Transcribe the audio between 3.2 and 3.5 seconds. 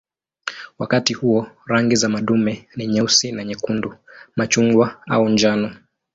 na